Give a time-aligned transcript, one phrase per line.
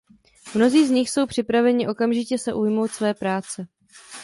[0.55, 3.67] Mnozí z nich jsou připraveni okamžitě se ujmout své práce.